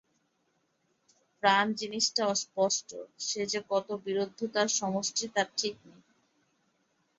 [1.43, 2.89] প্রাণ-জিনিসটা অস্পষ্ট,
[3.19, 6.01] সে যে কত বিরুদ্ধতার সমষ্টি তার ঠিক নেই।